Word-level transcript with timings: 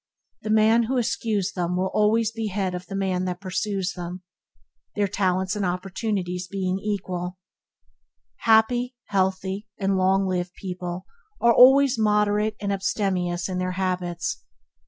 The 0.41 0.49
man 0.49 0.85
who 0.89 0.97
eschews 0.97 1.51
them 1.51 1.77
will 1.77 1.91
always 1.93 2.31
be 2.31 2.47
head 2.47 2.73
of 2.73 2.87
the 2.87 2.95
man 2.95 3.25
that 3.25 3.39
pursues 3.39 3.93
them, 3.93 4.23
their 4.95 5.07
talents 5.07 5.55
and 5.55 5.63
opportunities 5.63 6.47
being 6.47 6.79
equal. 6.79 7.37
Healthy, 8.37 8.95
happy, 9.09 9.67
and 9.77 9.97
long 9.99 10.25
lived 10.25 10.55
people 10.55 11.05
are 11.39 11.53
always 11.53 11.99
moderate 11.99 12.55
and 12.59 12.73
abstemious 12.73 13.47
in 13.47 13.59
their 13.59 13.73
habits. 13.73 14.43